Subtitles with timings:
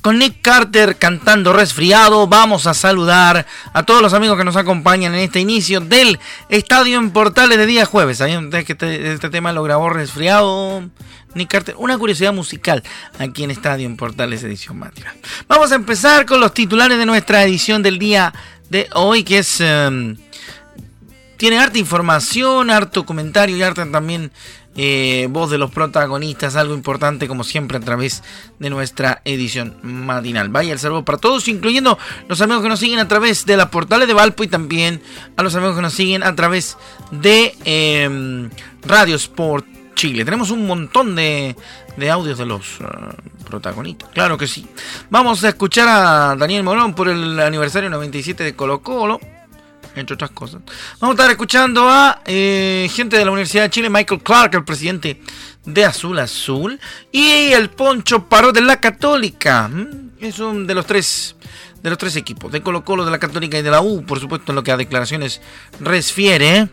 [0.00, 5.12] Con Nick, Carter cantando resfriado, vamos a saludar a todos los amigos que nos acompañan
[5.12, 8.18] en este inicio del Estadio en Portales de día jueves.
[8.18, 10.88] ¿Sabían ustedes que este, este, tema lo grabó resfriado
[11.34, 11.74] Nick Carter?
[11.78, 12.84] Una curiosidad musical
[13.18, 15.16] aquí en Estadio en Portales edición matinal.
[15.48, 18.32] Vamos a empezar con los titulares de nuestra edición del día
[18.68, 19.60] de hoy, que es...
[19.60, 20.16] Em,
[21.38, 24.30] tiene harta información, harto comentario y harta también
[24.76, 28.22] eh, voz de los protagonistas, algo importante como siempre a través
[28.58, 30.48] de nuestra edición matinal.
[30.48, 33.68] Vaya el saludo para todos, incluyendo los amigos que nos siguen a través de las
[33.68, 35.02] portales de Valpo y también
[35.36, 36.76] a los amigos que nos siguen a través
[37.10, 38.48] de em,
[38.86, 40.24] Radio Sport Chile.
[40.24, 41.56] Tenemos un montón de,
[42.10, 42.84] audios de los eh,
[43.48, 44.66] protagonistas, claro que sí.
[45.10, 49.20] Vamos a escuchar a Daniel Morón por el aniversario 97 de Colo Colo
[49.94, 50.62] entre otras cosas.
[51.00, 54.64] Vamos a estar escuchando a eh, gente de la Universidad de Chile, Michael Clark, el
[54.64, 55.20] presidente
[55.64, 56.80] de Azul Azul,
[57.12, 59.70] y el Poncho Paró de la Católica.
[60.20, 61.36] Es un de los tres
[61.82, 64.20] de los tres equipos, de Colo Colo, de la Católica y de la U, por
[64.20, 65.40] supuesto, en lo que a declaraciones
[65.80, 66.68] refiere.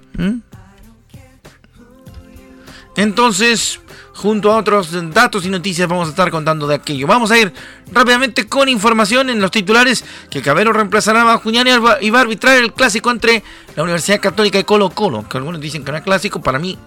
[2.97, 3.79] Entonces,
[4.17, 7.05] junto a otros datos y noticias vamos a estar contando de aquello.
[7.05, 7.53] Vamos a ir
[7.91, 11.67] rápidamente con información en los titulares que Cabero reemplazará a Bajuñán
[12.01, 13.43] y va a arbitrar el clásico entre
[13.75, 16.77] la Universidad Católica y Colo Colo, que algunos dicen que no es clásico, para mí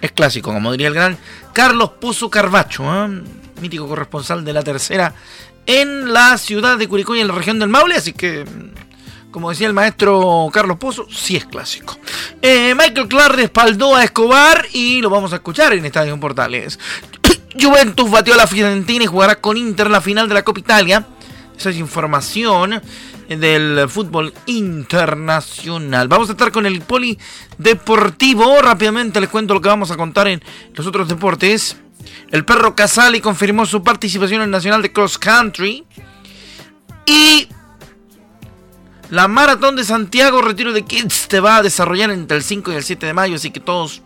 [0.00, 1.18] es clásico, como diría el gran
[1.52, 3.22] Carlos Pozo Carbacho, ¿eh?
[3.60, 5.14] mítico corresponsal de la tercera
[5.66, 8.44] en la ciudad de Curicó y en la región del Maule, así que
[9.32, 11.98] como decía el maestro Carlos Pozo, sí es clásico.
[12.40, 16.78] Eh, Michael Clark respaldó a Escobar y lo vamos a escuchar en Estadio Portales.
[17.60, 21.06] Juventus batió a la Fiorentina y jugará con Inter la final de la Copa Italia.
[21.56, 22.80] Esa es información
[23.28, 26.08] del fútbol internacional.
[26.08, 28.60] Vamos a estar con el polideportivo.
[28.60, 30.42] Rápidamente les cuento lo que vamos a contar en
[30.74, 31.76] los otros deportes.
[32.30, 35.84] El perro Casali confirmó su participación en el Nacional de Cross Country.
[37.06, 37.48] Y
[39.12, 42.76] la Maratón de Santiago Retiro de Kids te va a desarrollar entre el 5 y
[42.76, 44.00] el 7 de mayo, así que todos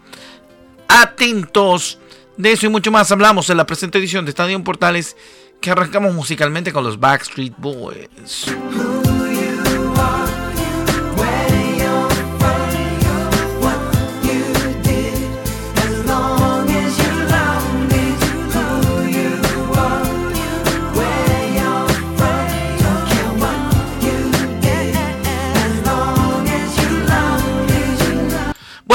[0.88, 2.00] atentos.
[2.36, 5.16] De eso y mucho más hablamos en la presente edición de Estadio Portales
[5.60, 8.46] que arrancamos musicalmente con los Backstreet Boys.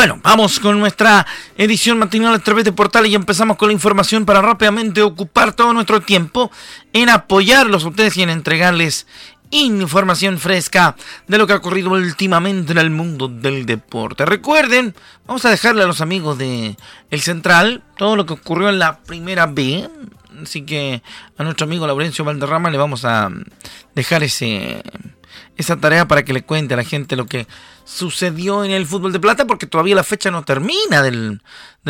[0.02, 1.28] Bueno, vamos con nuestra
[1.60, 5.74] edición matinal a través de portales y empezamos con la información para rápidamente ocupar todo
[5.74, 6.50] nuestro tiempo
[6.92, 9.06] en apoyarlos a ustedes y en entregarles
[9.52, 10.96] información fresca
[11.28, 14.26] de lo que ha ocurrido últimamente en el mundo del deporte.
[14.26, 14.96] Recuerden,
[15.28, 16.76] vamos a dejarle a los amigos de
[17.12, 19.88] El Central todo lo que ocurrió en la primera B.
[20.42, 21.04] Así que
[21.38, 23.30] a nuestro amigo Laurencio Valderrama le vamos a
[23.94, 24.82] dejar ese
[25.62, 27.48] esa tarea para que le cuente a la gente lo que
[27.86, 31.42] sucedió en el fútbol de plata, porque todavía la fecha no termina del,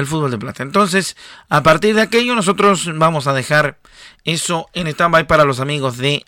[0.05, 0.63] fútbol de plata.
[0.63, 1.17] Entonces,
[1.49, 3.79] a partir de aquello, nosotros vamos a dejar
[4.23, 6.23] eso en stand-by para los amigos de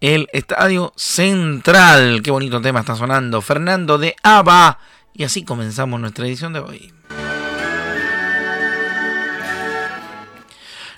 [0.00, 2.22] el Estadio Central.
[2.22, 3.40] Qué bonito tema está sonando.
[3.40, 4.78] Fernando de Aba.
[5.14, 6.92] Y así comenzamos nuestra edición de hoy.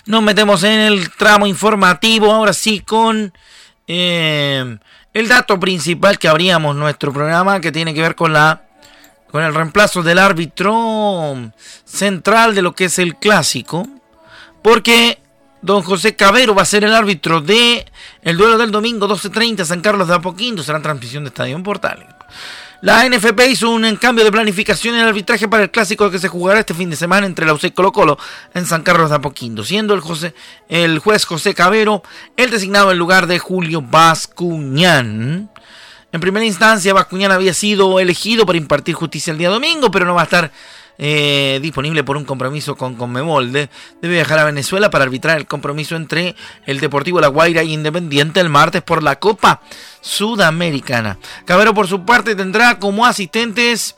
[0.05, 3.33] Nos metemos en el tramo informativo, ahora sí, con
[3.87, 4.77] eh,
[5.13, 8.63] el dato principal que abríamos nuestro programa que tiene que ver con la
[9.31, 11.51] con el reemplazo del árbitro
[11.85, 13.87] central de lo que es el clásico,
[14.61, 15.19] porque
[15.61, 17.85] don José Cabero va a ser el árbitro de
[18.23, 22.07] el duelo del domingo 12:30 San Carlos de Apoquindo, será transmisión de Estadio en Portales.
[22.81, 26.27] La NFP hizo un cambio de planificación en el arbitraje para el clásico que se
[26.27, 28.17] jugará este fin de semana entre la UC y Colo Colo
[28.55, 30.01] en San Carlos de Apoquindo, siendo el,
[30.67, 32.01] el juez José Cabero
[32.35, 35.51] el designado en lugar de Julio Bascuñán.
[36.11, 40.15] En primera instancia, Bascuñán había sido elegido para impartir justicia el día domingo, pero no
[40.15, 40.51] va a estar
[40.97, 43.51] eh, disponible por un compromiso con Conmebol.
[43.51, 43.69] debe
[44.01, 46.35] viajar a Venezuela para arbitrar el compromiso entre
[46.65, 49.61] el Deportivo La Guaira y Independiente el martes por la Copa
[50.01, 51.17] Sudamericana.
[51.45, 53.95] Cabero por su parte tendrá como asistentes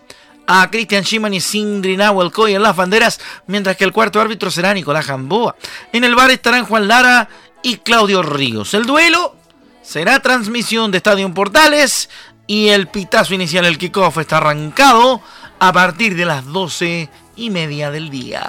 [0.48, 4.74] a Cristian Schiman y Sindri Nahuel en las banderas, mientras que el cuarto árbitro será
[4.74, 5.56] Nicolás Gamboa.
[5.92, 7.30] En el bar estarán Juan Lara
[7.62, 8.74] y Claudio Ríos.
[8.74, 9.36] El duelo
[9.82, 12.10] será transmisión de Estadio Portales
[12.46, 15.22] y el pitazo inicial, el kickoff, está arrancado
[15.66, 18.44] a partir de las doce y media del día.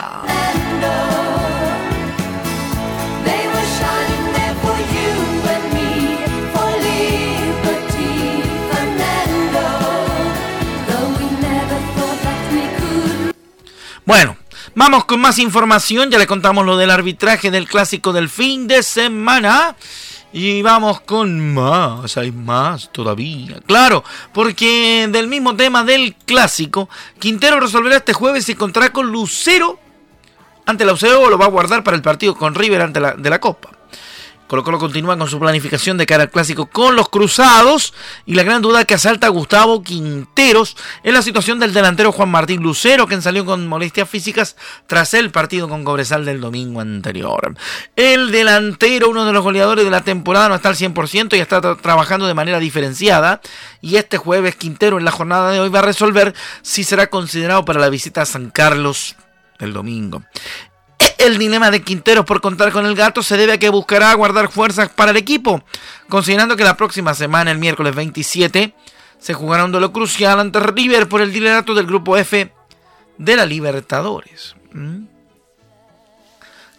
[14.05, 14.37] Bueno,
[14.75, 16.11] vamos con más información.
[16.11, 19.76] Ya le contamos lo del arbitraje del clásico del fin de semana.
[20.37, 23.61] Y vamos con más, hay más todavía.
[23.67, 24.03] Claro,
[24.33, 26.89] porque del mismo tema del clásico,
[27.21, 29.79] Quintero resolverá este jueves y contra con Lucero
[30.67, 33.31] ante la UCO lo va a guardar para el partido con River ante la, de
[33.31, 33.71] la Copa.
[34.46, 37.94] Colo Colo continúa con su planificación de cara al clásico con los cruzados
[38.26, 42.31] y la gran duda que asalta a Gustavo Quinteros es la situación del delantero Juan
[42.31, 44.56] Martín Lucero, quien salió con molestias físicas
[44.87, 47.56] tras el partido con Cobresal del domingo anterior.
[47.96, 51.61] El delantero, uno de los goleadores de la temporada, no está al 100% y está
[51.76, 53.40] trabajando de manera diferenciada
[53.81, 57.64] y este jueves Quintero en la jornada de hoy va a resolver si será considerado
[57.64, 59.17] para la visita a San Carlos
[59.58, 60.23] el domingo.
[61.19, 64.50] El dilema de Quinteros por contar con el gato se debe a que buscará guardar
[64.50, 65.64] fuerzas para el equipo,
[66.08, 68.75] considerando que la próxima semana, el miércoles 27,
[69.19, 72.52] se jugará un duelo crucial ante River por el liderato del grupo F
[73.16, 74.55] de la Libertadores.
[74.72, 75.05] ¿Mm?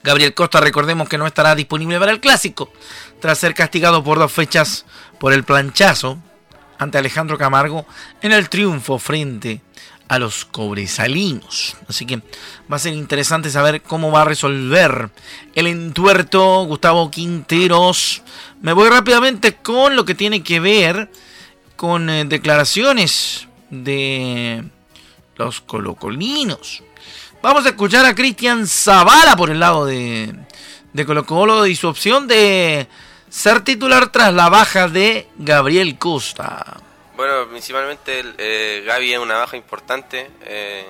[0.04, 2.72] Gabriel Costa, recordemos que no estará disponible para el clásico,
[3.20, 4.86] tras ser castigado por dos fechas
[5.20, 6.20] por el planchazo
[6.78, 7.88] ante Alejandro Camargo
[8.22, 9.62] en el triunfo frente
[10.08, 11.76] a los cobresalinos.
[11.88, 12.18] Así que
[12.72, 15.10] va a ser interesante saber cómo va a resolver
[15.56, 18.22] el entuerto Gustavo Quinteros.
[18.62, 21.10] Me voy rápidamente con lo que tiene que ver
[21.76, 24.64] con eh, declaraciones de
[25.36, 26.84] los colocolinos.
[27.42, 30.34] Vamos a escuchar a Cristian Zavala por el lado de,
[30.94, 32.88] de Colo Colo y su opción de
[33.30, 36.78] ser titular tras la baja de Gabriel Costa.
[37.16, 40.86] Bueno, principalmente eh, Gaby es una baja importante, eh,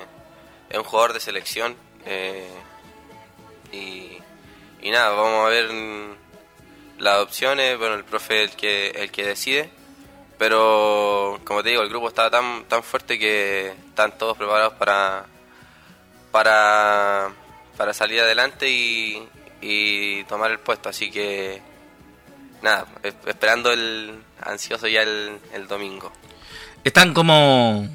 [0.68, 2.50] es un jugador de selección eh,
[3.70, 4.20] y,
[4.90, 5.70] nada, vamos a ver
[6.98, 9.70] las opciones, bueno, el profe es el que, el que decide,
[10.36, 15.26] pero como te digo, el grupo está tan, tan fuerte que están todos preparados para,
[16.32, 17.30] para,
[17.76, 19.28] para salir adelante y,
[19.60, 21.62] y tomar el puesto, así que
[22.62, 22.84] nada,
[23.26, 26.12] esperando el ansioso ya el, domingo.
[26.84, 27.88] Están como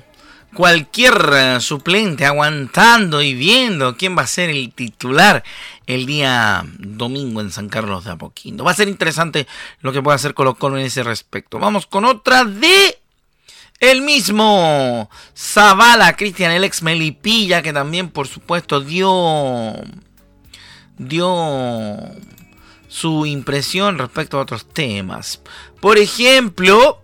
[0.54, 5.44] cualquier eh, suplente aguantando y viendo quién va a ser el titular
[5.88, 8.64] el día domingo en San Carlos de Apoquindo.
[8.64, 9.48] Va a ser interesante
[9.80, 11.60] lo que pueda hacer Colo Colo en ese respecto.
[11.60, 12.98] Vamos con otra de
[13.80, 19.74] el mismo Zavala, Cristian, el ex Melipilla, que también por supuesto dio
[20.98, 21.98] dio
[22.92, 25.40] su impresión respecto a otros temas.
[25.80, 27.02] Por ejemplo,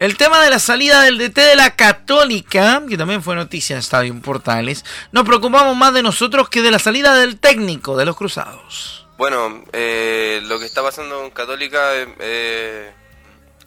[0.00, 3.80] el tema de la salida del DT de la Católica, que también fue noticia en
[3.80, 8.16] Estadio Portales, nos preocupamos más de nosotros que de la salida del técnico de los
[8.16, 9.06] Cruzados.
[9.18, 12.90] Bueno, eh, lo que está pasando en Católica eh,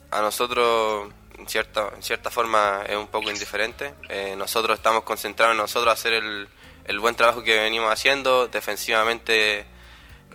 [0.10, 3.94] a nosotros en cierta, en cierta forma es un poco indiferente.
[4.10, 6.48] Eh, nosotros estamos concentrados en nosotros hacer el,
[6.86, 9.68] el buen trabajo que venimos haciendo, defensivamente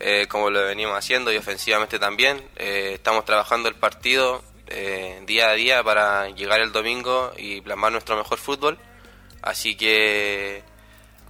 [0.01, 2.43] eh, como lo venimos haciendo y ofensivamente también.
[2.57, 7.93] Eh, estamos trabajando el partido eh, día a día para llegar el domingo y plasmar
[7.93, 8.79] nuestro mejor fútbol.
[9.43, 10.63] Así que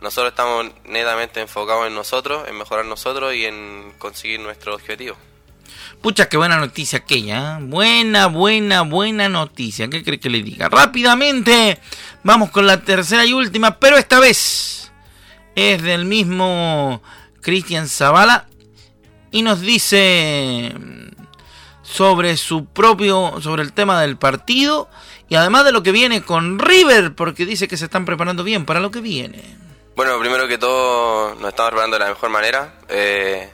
[0.00, 5.16] nosotros estamos netamente enfocados en nosotros, en mejorar nosotros y en conseguir nuestro objetivo.
[6.00, 7.58] Pucha, qué buena noticia aquella.
[7.60, 9.88] Buena, buena, buena noticia.
[9.88, 10.68] ¿Qué cree que le diga?
[10.68, 11.78] Rápidamente,
[12.22, 14.92] vamos con la tercera y última, pero esta vez
[15.54, 17.02] es del mismo
[17.40, 18.46] Cristian Zavala
[19.34, 20.72] y nos dice
[21.82, 24.88] sobre su propio, sobre el tema del partido
[25.28, 28.64] y además de lo que viene con River, porque dice que se están preparando bien
[28.64, 29.42] para lo que viene.
[29.96, 32.74] Bueno, primero que todo nos estamos preparando de la mejor manera.
[32.88, 33.50] Eh,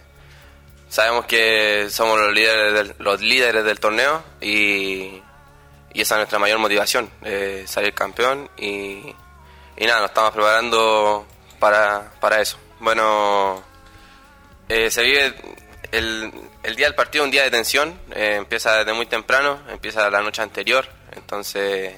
[0.91, 5.23] sabemos que somos los líderes del, los líderes del torneo y,
[5.95, 9.15] esa es nuestra mayor motivación, eh, salir campeón y,
[9.79, 11.27] y nada, nos estamos preparando
[11.59, 12.59] para, para eso.
[12.81, 13.63] Bueno,
[14.69, 15.35] eh, se vive
[15.93, 16.33] el,
[16.63, 20.21] el, día del partido un día de tensión, eh, empieza desde muy temprano, empieza la
[20.23, 21.95] noche anterior, entonces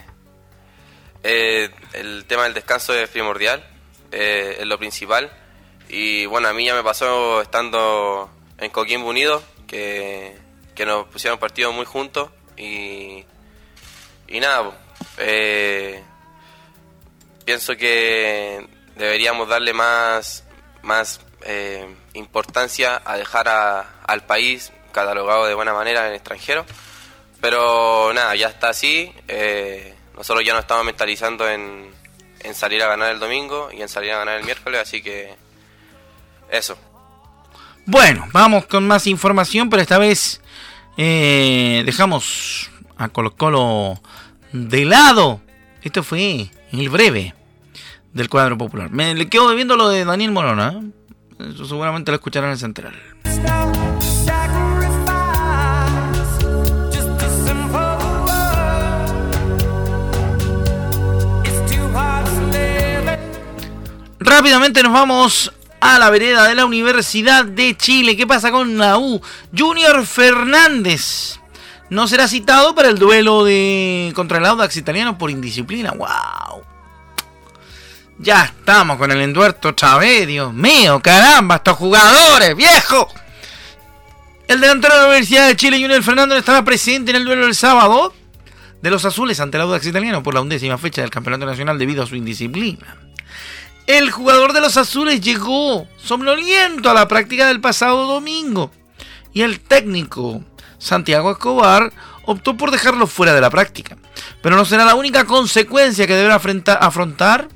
[1.22, 3.64] eh, el tema del descanso es primordial
[4.10, 5.30] eh, es lo principal.
[5.88, 10.36] Y bueno, a mí ya me pasó estando en Coquimbo Unido, que,
[10.74, 12.30] que nos pusieron partidos muy juntos.
[12.56, 13.24] Y,
[14.28, 14.70] y nada,
[17.44, 20.44] pienso que deberíamos darle más,
[20.82, 26.64] más eh, importancia a dejar al país catalogado de buena manera en extranjero.
[27.40, 29.12] Pero nada, ya está así.
[29.26, 31.90] Eh, nosotros ya nos estamos mentalizando en,
[32.54, 35.34] salir a ganar el domingo y en salir a ganar el miércoles, así que
[36.50, 36.76] eso.
[37.86, 40.40] Bueno, vamos con más información, pero esta vez
[40.96, 44.00] eh, dejamos a Colo Colo
[44.52, 45.40] de lado.
[45.82, 47.34] Esto fue el breve
[48.12, 48.90] del cuadro popular.
[48.90, 50.80] Me le quedo debiendo lo de Daniel Morona.
[51.66, 52.94] Seguramente lo escucharán en el Central.
[64.18, 68.16] Rápidamente nos vamos a la vereda de la Universidad de Chile.
[68.16, 68.98] ¿Qué pasa con la?
[69.56, 71.38] Junior Fernández
[71.90, 75.92] no será citado para el duelo de contra el Audax italiano por indisciplina.
[75.92, 76.71] ¡Wow!
[78.22, 83.08] Ya estamos con el enduerto Chávez, Dios mío, caramba, estos jugadores, viejo.
[84.46, 87.56] El delantero de la Universidad de Chile, Junior Fernández, estará presente en el duelo del
[87.56, 88.14] sábado
[88.80, 92.04] de los azules ante el Audax italiano por la undécima fecha del Campeonato Nacional debido
[92.04, 92.96] a su indisciplina.
[93.88, 98.70] El jugador de los azules llegó somnoliento a la práctica del pasado domingo
[99.32, 100.44] y el técnico
[100.78, 101.92] Santiago Escobar
[102.24, 103.96] optó por dejarlo fuera de la práctica.
[104.42, 107.48] Pero no será la única consecuencia que deberá afrontar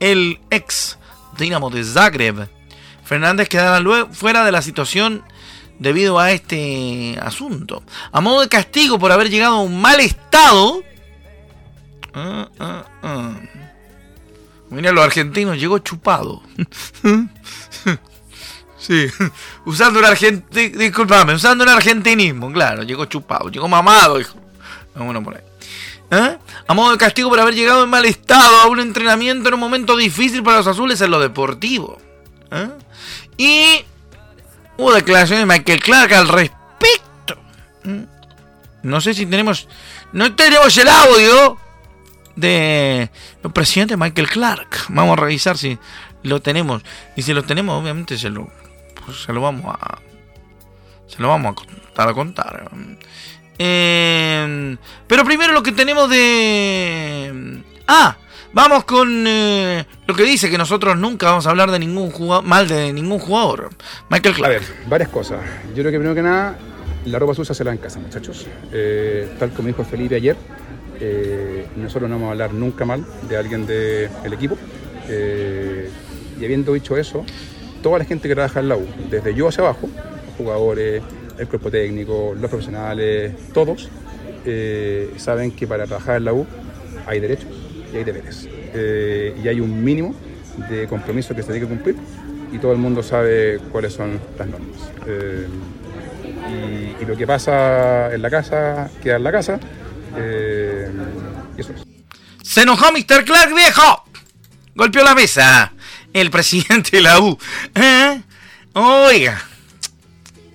[0.00, 0.98] el ex
[1.36, 2.48] Dinamo de Zagreb.
[3.04, 5.22] Fernández quedará fuera de la situación
[5.78, 7.82] debido a este asunto.
[8.12, 10.82] A modo de castigo por haber llegado a un mal estado.
[12.12, 13.34] Ah, ah, ah.
[14.70, 16.42] Mira, los argentinos llegó chupado.
[18.78, 19.06] sí,
[19.64, 20.04] usando un
[21.70, 24.36] argentinismo, claro, llegó chupado, llegó mamado, hijo.
[24.94, 25.47] Bueno, por ahí.
[26.10, 26.38] ¿Eh?
[26.66, 29.60] A modo de castigo por haber llegado en mal estado a un entrenamiento en un
[29.60, 31.98] momento difícil para los azules en lo deportivo.
[32.50, 32.70] ¿Eh?
[33.36, 33.84] Y
[34.78, 37.36] hubo declaraciones de Michael Clark al respecto.
[37.84, 38.02] ¿Mm?
[38.82, 39.68] No sé si tenemos.
[40.12, 41.58] No tenemos el audio
[42.36, 43.10] de
[43.42, 44.86] el presidente Michael Clark.
[44.88, 45.78] Vamos a revisar si
[46.22, 46.82] lo tenemos.
[47.16, 48.48] Y si lo tenemos, obviamente se lo,
[49.04, 49.98] pues, se lo vamos a.
[51.06, 52.08] Se lo vamos a contar.
[52.08, 52.70] A contar.
[53.58, 57.62] Eh, pero primero lo que tenemos de...
[57.86, 58.16] Ah,
[58.52, 62.44] vamos con eh, lo que dice que nosotros nunca vamos a hablar de ningún jugador,
[62.44, 63.70] mal de ningún jugador.
[64.10, 64.54] Michael Clark.
[64.54, 65.40] A ver, varias cosas.
[65.68, 66.56] Yo creo que primero que nada,
[67.06, 68.46] la ropa sucia se la en casa, muchachos.
[68.72, 70.36] Eh, tal como dijo Felipe ayer,
[71.76, 74.56] nosotros no vamos a hablar nunca mal de alguien del equipo.
[75.08, 77.24] y habiendo dicho eso,
[77.82, 79.88] toda la gente que trabaja en la U, desde yo hacia abajo,
[80.36, 81.02] jugadores,
[81.38, 83.88] el cuerpo técnico, los profesionales, todos
[84.44, 86.46] eh, saben que para trabajar en la U
[87.06, 87.50] hay derechos
[87.92, 88.48] y hay deberes.
[88.74, 90.14] Eh, y hay un mínimo
[90.68, 91.96] de compromiso que se tiene que cumplir
[92.52, 94.90] y todo el mundo sabe cuáles son las normas.
[95.06, 95.46] Eh,
[97.00, 99.60] y, lo que pasa en la casa queda en la casa.
[101.56, 101.84] y eso es.
[102.42, 103.24] Se enojó Mr.
[103.24, 104.04] Clark, viejo.
[104.74, 105.72] Golpeó la mesa.
[106.12, 107.38] El presidente de la U.
[108.74, 109.42] Oiga.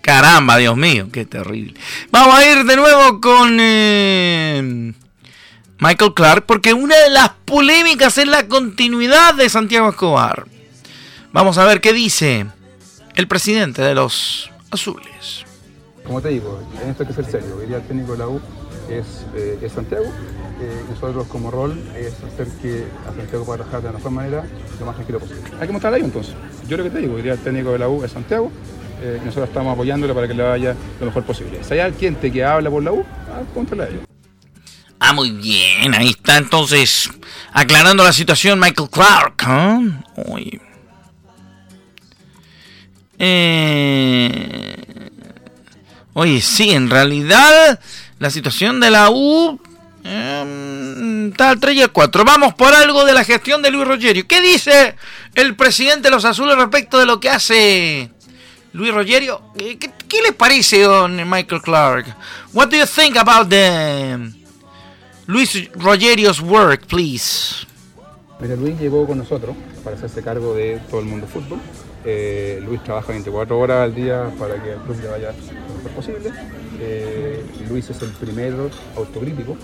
[0.04, 1.80] Caramba, Dios mío, qué terrible.
[2.12, 4.92] Vamos a ir de nuevo con eh,
[5.80, 10.46] Michael Clark, porque una de las polémicas es la continuidad de Santiago Escobar.
[11.32, 12.48] Vamos a ver qué dice
[13.16, 15.46] el presidente de los Azules.
[16.04, 17.56] Como te digo, en esto hay que ser serio.
[17.58, 18.42] Hoy día el técnico de la U
[18.90, 20.04] es, eh, Santiago.
[20.04, 24.44] Eh, nosotros como rol es hacer que a Santiago pueda trabajar de la mejor manera,
[24.82, 25.44] lo más tranquilo posible.
[25.62, 26.36] Hay que mostrar ahí entonces.
[26.68, 28.52] Yo lo que te digo, hoy día el técnico de la U es Santiago.
[29.06, 31.62] Eh, nosotros estamos apoyándole para que le vaya lo mejor posible.
[31.62, 34.04] Si hay alguien que habla por la U, ah, contra ellos.
[34.98, 37.10] Ah, muy bien, ahí está entonces
[37.52, 39.44] aclarando la situación Michael Clark.
[43.20, 44.76] Eh,
[46.14, 47.82] oye, sí, en realidad
[48.20, 49.60] la situación de la U
[50.06, 52.24] em, está al 3 y al 4.
[52.24, 54.26] Vamos por algo de la gestión de Luis Rogerio.
[54.26, 54.96] ¿Qué dice
[55.36, 58.10] el presidente de los Azules respecto de lo que hace
[58.74, 62.08] Luis Rogerio, ¿qué, ¿qué, le parece don Michael Clark?
[62.54, 64.34] What do you think about the
[65.28, 67.68] Luis Rogerio's work, please?
[68.40, 71.60] Mira, Luis llegó con nosotros para hacerse cargo de todo el mundo fútbol.
[72.06, 75.92] Eh, Luis trabaja 24 horas al día para que el club le vaya lo mejor
[75.92, 76.32] posible.
[76.80, 79.56] Eh, Luis es el primero autocrítico,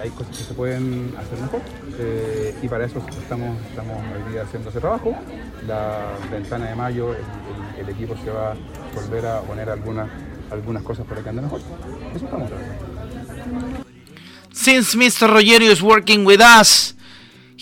[0.00, 1.60] hay cosas que se pueden hacer mejor
[1.98, 5.14] eh, y para eso estamos, estamos hoy día haciendo ese trabajo.
[5.66, 7.16] La ventana de mayo,
[7.78, 8.56] el, equipo se va a
[8.94, 10.08] volver a poner algunas,
[10.50, 11.60] algunas cosas para que ande mejor.
[12.14, 13.84] Eso estamos trabajando.
[14.52, 15.28] Since Mr.
[15.28, 16.94] Rogerio is working with us,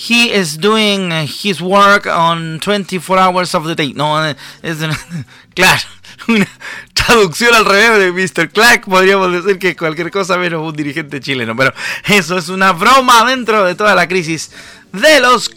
[0.01, 3.93] he is doing his work on 24 hours of the day.
[3.93, 4.35] No, es
[5.55, 5.83] claro,
[6.29, 6.49] una
[6.95, 8.51] traducción al revés de Mr.
[8.51, 8.87] Clark.
[8.87, 11.75] Podríamos decir que cualquier cosa menos un dirigente chileno, pero
[12.07, 14.53] eso es una broma dentro de toda la crisis
[14.93, 15.51] de los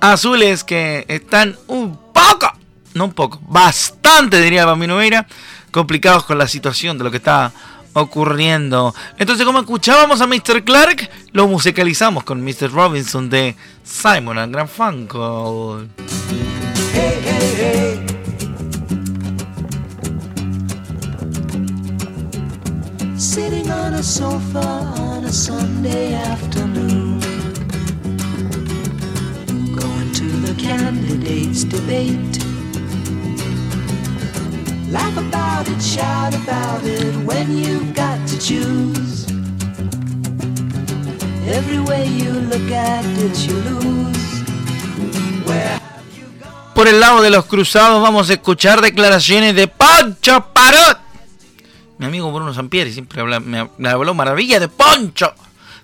[0.00, 2.50] azules que están un poco,
[2.94, 5.26] no un poco, bastante diría Bambino Meira,
[5.70, 7.52] complicados con la situación de lo que está
[7.94, 8.94] ocurriendo.
[9.18, 10.64] Entonces, como escuchábamos a Mr.
[10.64, 12.70] Clark, lo musicalizamos con Mr.
[12.70, 15.88] Robinson de Simon and Garfunkel.
[16.92, 18.12] Hey, hey, hey.
[23.16, 24.60] Sitting on a sofa
[24.98, 27.20] on a Sunday afternoon.
[29.74, 32.41] Going to the candidates' debate.
[34.92, 39.26] Laugh about it, shout about it when you've got to choose.
[41.48, 41.78] Every
[42.18, 44.44] you look at it, you lose.
[46.74, 50.98] Por el lado de los cruzados vamos a escuchar declaraciones de Poncho Parot.
[51.96, 55.32] Mi amigo Bruno Sampieri siempre habla, me habló maravilla de Poncho,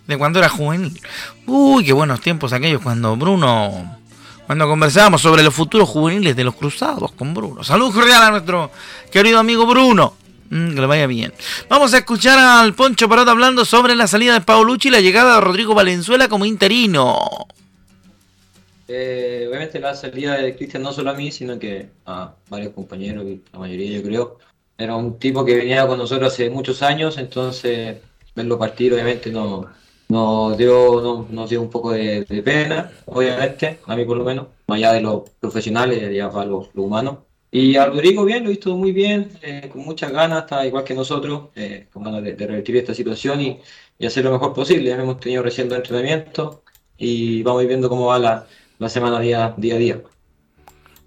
[0.07, 1.01] de cuando era juvenil.
[1.47, 3.98] Uy, qué buenos tiempos aquellos cuando Bruno
[4.49, 7.63] cuando conversábamos sobre los futuros juveniles de los cruzados con Bruno.
[7.63, 8.71] Salud cordial a nuestro
[9.11, 10.15] querido amigo Bruno.
[10.49, 11.35] Mm, que le vaya bien.
[11.69, 15.35] Vamos a escuchar al Poncho Parado hablando sobre la salida de Paolucci y la llegada
[15.35, 17.47] de Rodrigo Valenzuela como interino.
[18.89, 23.27] Eh, obviamente la salida de Cristian no solo a mí, sino que a varios compañeros,
[23.53, 24.39] la mayoría yo creo.
[24.79, 27.99] Era un tipo que venía con nosotros hace muchos años, entonces
[28.35, 29.67] verlo partir obviamente no,
[30.09, 34.77] nos dio, nos, dio un poco de, pena, obviamente, a mí por lo menos, más
[34.77, 37.19] allá de los profesionales, ya para los, humanos.
[37.51, 40.95] Y a Rodrigo bien, lo visto muy bien, eh, con muchas ganas, está igual que
[40.95, 43.61] nosotros, eh, con ganas de, revertir esta situación y,
[44.05, 44.91] hacer lo mejor posible.
[44.91, 46.59] Ya hemos tenido recién dos entrenamientos
[46.97, 48.47] y vamos viendo cómo va la,
[48.79, 50.01] la semana día, día a día.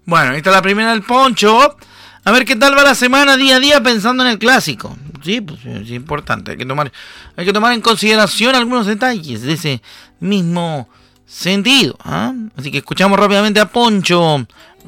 [0.04, 1.76] Bueno, esta es la primera del Poncho.
[2.24, 4.96] A ver qué tal va la semana día a día pensando en el clásico.
[5.24, 6.52] Sí, pues es importante.
[6.52, 6.92] Hay que tomar,
[7.36, 9.82] hay que tomar en consideración algunos detalles de ese
[10.20, 10.88] mismo
[11.26, 11.96] sentido.
[12.04, 12.32] ¿ah?
[12.56, 14.34] Así que escuchamos rápidamente a Poncho.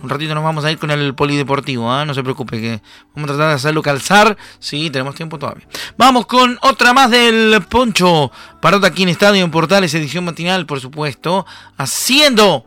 [0.02, 1.90] Un ratito nos vamos a ir con el polideportivo.
[1.90, 2.04] ¿ah?
[2.04, 2.80] No se preocupe que
[3.14, 4.36] vamos a tratar de hacerlo calzar.
[4.60, 5.66] Sí, tenemos tiempo todavía.
[5.96, 8.30] Vamos con otra más del Poncho.
[8.60, 11.46] Parota aquí en Estadio en Portales, edición matinal, por supuesto.
[11.76, 12.64] Haciendo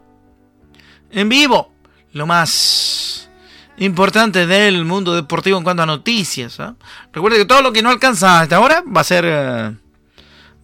[1.12, 1.72] en vivo
[2.12, 3.17] lo más
[3.78, 6.60] importante del mundo deportivo en cuanto a noticias.
[6.60, 6.76] ¿ah?
[7.14, 9.76] Recuerde que todo lo que no alcanza hasta ahora va a ser eh,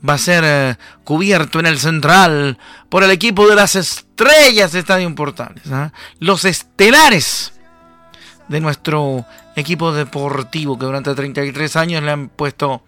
[0.07, 2.57] va a ser eh, cubierto en el central
[2.89, 5.71] por el equipo de las estrellas de Estadio Portales.
[5.71, 5.91] ¿ah?
[6.19, 7.53] Los estelares
[8.47, 12.83] de nuestro equipo deportivo que durante 33 años le han puesto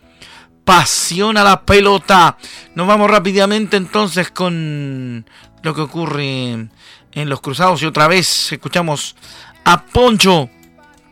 [0.66, 2.38] pasión a la pelota.
[2.74, 5.26] Nos vamos rápidamente entonces con
[5.62, 6.68] lo que ocurre
[7.16, 9.16] en los cruzados y otra vez escuchamos
[9.66, 10.50] a Poncho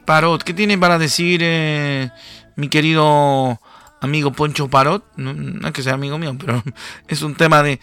[0.06, 0.44] Parot.
[0.44, 2.10] ¿Qué tiene para decir eh,
[2.56, 3.60] mi querido
[4.00, 5.04] amigo Poncho Parot?
[5.18, 6.64] No, es que sea amigo mío, pero
[7.08, 7.80] es un tema de,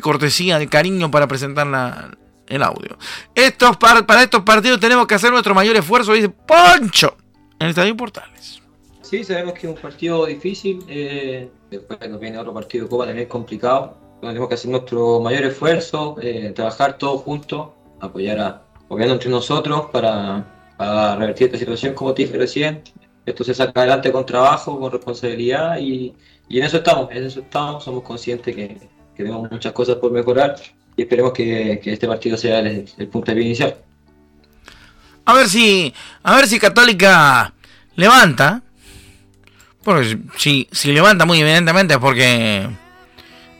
[0.00, 2.16] cortesía, de cariño para presentar
[2.48, 2.98] el audio.
[3.34, 7.16] Estos para estos partidos tenemos que hacer nuestro mayor esfuerzo, dice Poncho,
[7.60, 8.62] en el Estadio Portales.
[9.02, 10.84] Sí, sabemos que es un partido difícil.
[10.86, 13.96] Eh, después nos viene otro partido de Copa también complicado.
[14.20, 19.86] Tenemos que hacer nuestro mayor esfuerzo, eh, trabajar todos juntos, apoyar a, gobierno entre nosotros
[19.92, 20.44] para,
[21.18, 22.82] revertir esta situación, como te dije recién.
[23.26, 26.14] Esto se saca adelante con trabajo, con responsabilidad y,
[26.48, 30.54] en eso estamos, en eso estamos, somos conscientes que, tenemos muchas cosas por mejorar
[30.96, 33.76] y esperemos que, este partido sea el, punto de inicial.
[35.24, 37.52] A ver si, a ver si Católica
[37.96, 38.62] levanta.
[39.82, 42.68] Porque si, si levanta muy evidentemente es porque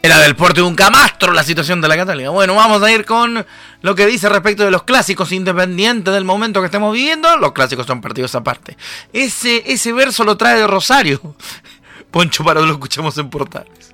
[0.08, 2.30] era del porte de un camastro la situación de la Católica.
[2.30, 3.44] Bueno, vamos a ir con
[3.82, 7.36] lo que dice respecto de los clásicos, independientes del momento que estemos viviendo.
[7.36, 8.78] Los clásicos son partidos aparte.
[9.12, 11.20] Ese, ese verso lo trae de Rosario.
[12.10, 13.92] Poncho, para lo escuchamos en Portales.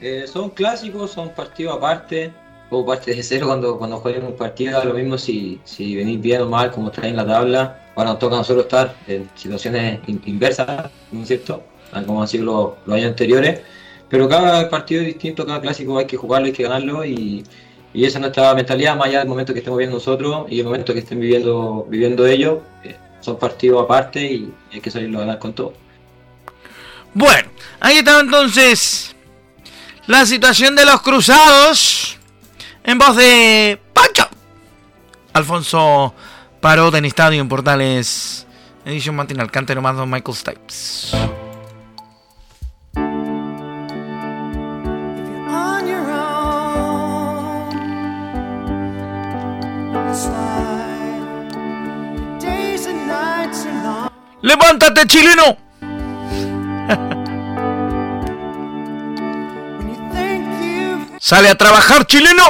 [0.00, 2.32] Eh, son clásicos, son partidos aparte.
[2.70, 4.84] O parte de cero cuando, cuando jueguen un partido.
[4.84, 7.92] Lo mismo si, si venís bien o mal, como está en la tabla.
[7.94, 11.62] Ahora nos toca a nosotros estar en situaciones inversas, ¿no es cierto?
[12.06, 13.60] Como han sido los años anteriores
[14.14, 17.44] pero cada partido es distinto, cada clásico hay que jugarlo, hay que ganarlo y,
[17.92, 20.66] y esa es nuestra mentalidad, más allá del momento que estemos viviendo nosotros y el
[20.66, 22.60] momento que estén viviendo, viviendo ellos.
[22.84, 25.72] Eh, son partidos aparte y hay que salirlo a ganar con todo.
[27.12, 27.48] Bueno,
[27.80, 29.16] ahí estaba entonces
[30.06, 32.16] la situación de los cruzados
[32.84, 34.28] en voz de Pancho.
[35.32, 36.14] Alfonso
[36.60, 38.46] Paró en Estadio en Portales,
[38.84, 41.16] edición matinal, cante nomás Don Michael Stipes.
[54.44, 55.56] ¡Levántate, chileno!
[61.18, 62.42] ¡Sale a trabajar, chileno!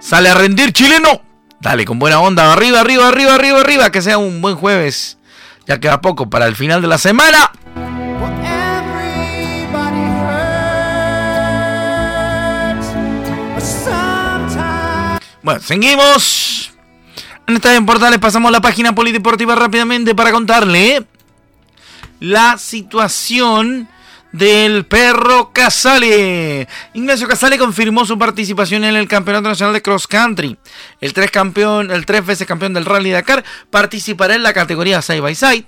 [0.00, 1.22] ¡Sale a rendir, chileno!
[1.60, 5.18] Dale, con buena onda, arriba, arriba, arriba, arriba, arriba, que sea un buen jueves.
[5.68, 7.52] Ya queda poco para el final de la semana.
[15.40, 16.53] Bueno, seguimos.
[17.46, 21.04] En esta en Portales pasamos la página polideportiva rápidamente para contarle
[22.20, 23.86] la situación
[24.32, 26.66] del perro Casale.
[26.94, 30.56] Ignacio Casale confirmó su participación en el Campeonato Nacional de Cross Country.
[31.02, 35.20] El tres, campeón, el tres veces campeón del Rally Dakar participará en la categoría Side
[35.20, 35.66] by Side.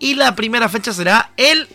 [0.00, 1.68] Y la primera fecha será el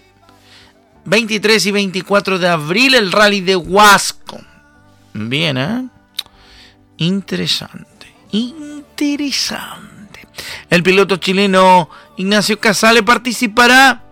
[1.05, 4.41] 23 y 24 de abril, el Rally de Huasco.
[5.13, 5.87] Bien, ¿eh?
[6.97, 8.13] Interesante.
[8.31, 8.80] Interesante.
[10.69, 14.03] El piloto chileno Ignacio Casale participará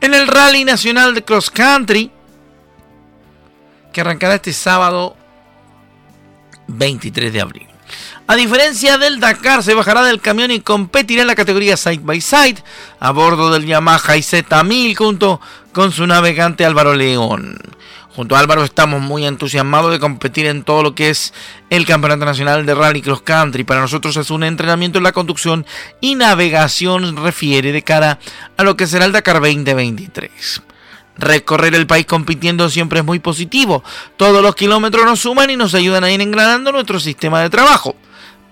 [0.00, 2.10] en el Rally Nacional de Cross Country
[3.92, 5.16] que arrancará este sábado
[6.68, 7.66] 23 de abril.
[8.26, 12.20] A diferencia del Dakar, se bajará del camión y competirá en la categoría Side by
[12.20, 12.62] Side
[13.00, 15.40] a bordo del Yamaha IZ1000 junto
[15.72, 17.58] con su navegante Álvaro León.
[18.14, 21.32] Junto a Álvaro estamos muy entusiasmados de competir en todo lo que es
[21.70, 23.64] el Campeonato Nacional de Rally Cross Country.
[23.64, 25.64] Para nosotros es un entrenamiento en la conducción
[26.02, 28.18] y navegación refiere de cara
[28.58, 30.62] a lo que será el Dakar 2023.
[31.16, 33.82] Recorrer el país compitiendo siempre es muy positivo.
[34.18, 37.96] Todos los kilómetros nos suman y nos ayudan a ir engranando nuestro sistema de trabajo.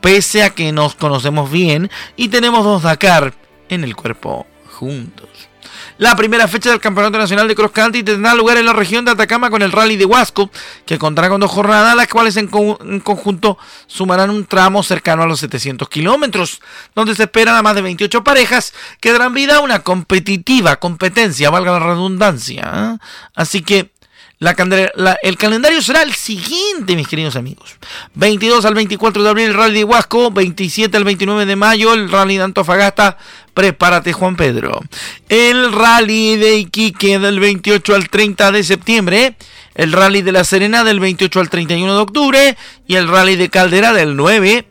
[0.01, 3.35] Pese a que nos conocemos bien y tenemos dos Dakar
[3.68, 5.50] en el cuerpo juntos.
[5.99, 9.11] La primera fecha del Campeonato Nacional de Cross Country tendrá lugar en la región de
[9.11, 10.51] Atacama con el Rally de Huasco,
[10.87, 15.41] que contará con dos jornadas, las cuales en, conjunto sumarán un tramo cercano a los
[15.41, 16.61] 700 kilómetros,
[16.95, 21.51] donde se esperan a más de 28 parejas que darán vida a una competitiva competencia,
[21.51, 22.71] valga la redundancia.
[22.75, 23.05] ¿eh?
[23.35, 23.93] Así que
[24.41, 27.77] el calendario será el siguiente, mis queridos amigos.
[28.15, 32.11] 22 al 24 de abril el Rally de Huasco, 27 al 29 de mayo el
[32.11, 33.19] Rally de Antofagasta,
[33.55, 34.81] prepárate Juan Pedro.
[35.29, 39.37] El Rally de Iquique del 28 al 30 de septiembre,
[39.75, 43.49] el Rally de La Serena del 28 al 31 de octubre y el Rally de
[43.49, 44.67] Caldera del 9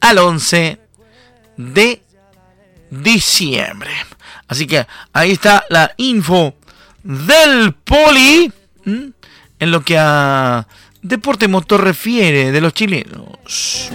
[0.00, 0.78] al 11
[1.56, 2.02] de
[2.90, 3.90] diciembre.
[4.48, 6.54] Así que ahí está la info
[7.02, 8.52] del Poli
[8.84, 10.66] en lo que a
[11.00, 13.90] deporte motor refiere de los chilenos.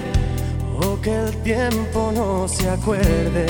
[0.79, 3.47] O que el tiempo no se acuerde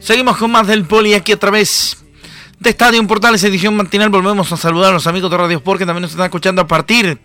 [0.00, 1.98] Seguimos con más del poli aquí a través
[2.58, 4.08] de Estadio Portales edición matinal.
[4.08, 6.66] Volvemos a saludar a los amigos de Radio Sport que también nos están escuchando a
[6.66, 7.20] partir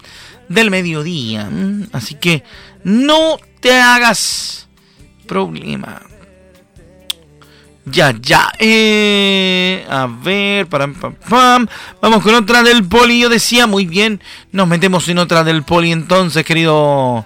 [0.50, 1.50] del mediodía.
[1.94, 2.44] Así que
[2.84, 4.68] no te hagas
[5.28, 6.02] problema.
[7.86, 8.52] Ya, ya.
[8.60, 11.68] Eh, a ver, pam,
[12.02, 13.20] vamos con otra del poli.
[13.20, 17.26] Yo decía, muy bien, nos metemos en otra del poli entonces, querido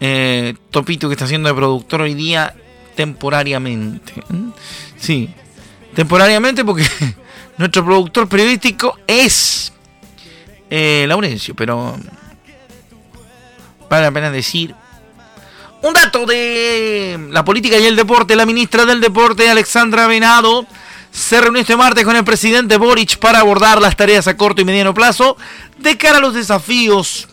[0.00, 2.54] eh, Topito, que está haciendo de productor hoy día
[2.94, 4.12] temporariamente.
[4.28, 4.50] ¿Mm?
[4.98, 5.30] Sí,
[5.94, 6.86] temporariamente porque
[7.58, 9.72] nuestro productor periodístico es
[10.70, 11.96] eh, Laurencio, pero
[13.88, 14.74] vale la pena decir
[15.82, 18.36] un dato de la política y el deporte.
[18.36, 20.66] La ministra del Deporte, Alexandra Venado,
[21.10, 24.64] se reunió este martes con el presidente Boric para abordar las tareas a corto y
[24.64, 25.36] mediano plazo
[25.78, 27.28] de cara a los desafíos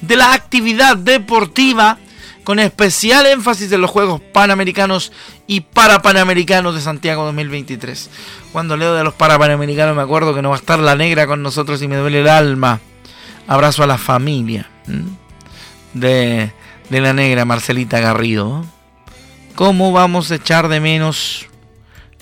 [0.00, 1.98] de la actividad deportiva,
[2.46, 5.10] con especial énfasis en los Juegos Panamericanos
[5.48, 8.08] y Parapanamericanos de Santiago 2023.
[8.52, 11.42] Cuando leo de los Parapanamericanos me acuerdo que no va a estar la negra con
[11.42, 12.78] nosotros y me duele el alma.
[13.48, 14.70] Abrazo a la familia
[15.92, 16.52] de
[16.88, 18.64] de la negra Marcelita Garrido.
[19.54, 21.46] ¿Cómo vamos a echar de menos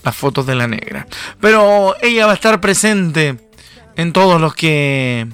[0.02, 1.06] las fotos de la negra?
[1.40, 3.36] Pero ella va a estar presente
[3.96, 5.26] en todos los que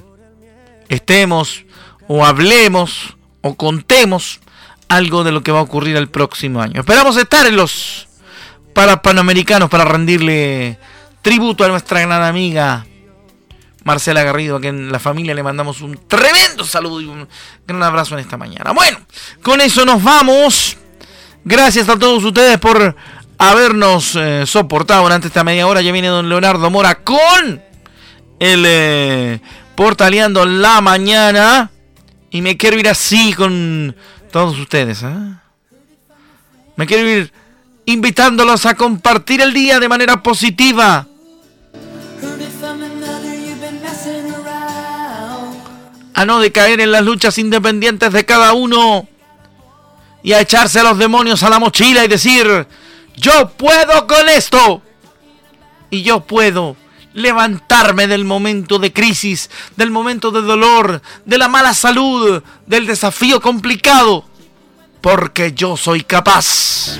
[0.88, 1.64] estemos
[2.08, 4.40] o hablemos o contemos
[4.90, 6.80] algo de lo que va a ocurrir el próximo año.
[6.80, 8.08] Esperamos estar en los
[8.74, 10.78] para panamericanos para rendirle
[11.22, 12.84] tributo a nuestra gran amiga
[13.84, 17.28] Marcela Garrido, a quien la familia le mandamos un tremendo saludo y un
[17.66, 18.72] gran abrazo en esta mañana.
[18.72, 18.98] Bueno,
[19.42, 20.76] con eso nos vamos.
[21.44, 22.96] Gracias a todos ustedes por
[23.38, 25.82] habernos eh, soportado durante esta media hora.
[25.82, 27.62] Ya viene don Leonardo Mora con
[28.40, 29.40] el eh,
[29.76, 31.70] Portaleando la mañana.
[32.32, 33.94] Y me quiero ir así con
[34.30, 35.02] todos ustedes.
[35.02, 35.34] ¿eh?
[36.76, 37.32] Me quiero ir
[37.84, 41.06] invitándolos a compartir el día de manera positiva.
[46.14, 49.08] A no decaer en las luchas independientes de cada uno.
[50.22, 52.66] Y a echarse a los demonios a la mochila y decir,
[53.16, 54.82] yo puedo con esto.
[55.88, 56.76] Y yo puedo
[57.12, 63.40] levantarme del momento de crisis, del momento de dolor, de la mala salud, del desafío
[63.40, 64.24] complicado,
[65.00, 66.98] porque yo soy capaz.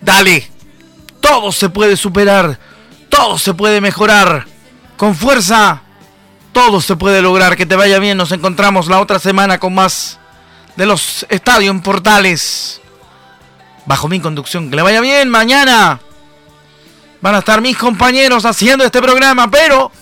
[0.00, 0.48] Dale,
[1.20, 2.58] todo se puede superar,
[3.08, 4.46] todo se puede mejorar,
[4.96, 5.82] con fuerza
[6.56, 7.54] todo se puede lograr.
[7.54, 8.16] Que te vaya bien.
[8.16, 10.18] Nos encontramos la otra semana con más
[10.74, 12.80] de los estadios en portales.
[13.84, 14.70] Bajo mi conducción.
[14.70, 15.28] Que le vaya bien.
[15.28, 16.00] Mañana
[17.20, 19.50] van a estar mis compañeros haciendo este programa.
[19.50, 19.92] Pero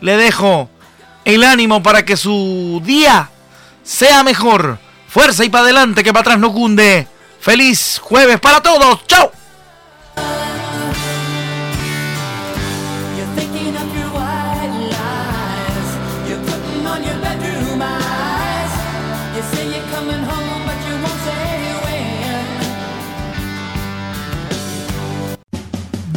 [0.00, 0.68] le dejo
[1.24, 3.30] el ánimo para que su día
[3.82, 4.78] sea mejor.
[5.08, 7.08] Fuerza y para adelante que para atrás no cunde.
[7.40, 9.06] Feliz jueves para todos.
[9.06, 9.37] Chao.